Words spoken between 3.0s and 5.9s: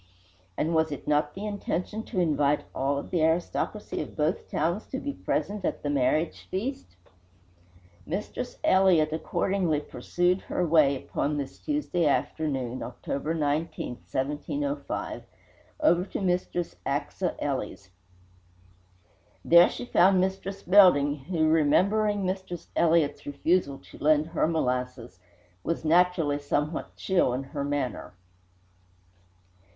the aristocracy of both towns to be present at